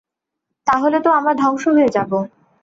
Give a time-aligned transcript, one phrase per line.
[0.67, 2.11] তাহলে তো আমরা ধ্বংস হয়ে যাব।